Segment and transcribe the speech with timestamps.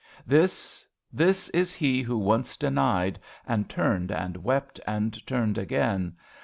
[0.25, 3.19] This, this is he who once denied.
[3.45, 6.17] And turned and wept and turned again.